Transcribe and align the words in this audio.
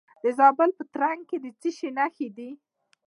د 0.23 0.25
زابل 0.37 0.69
په 0.77 0.83
ترنک 0.93 1.21
کې 1.29 1.37
د 1.43 1.47
څه 1.59 1.69
شي 1.77 1.89
نښې 1.97 2.27
دي؟ 2.37 2.49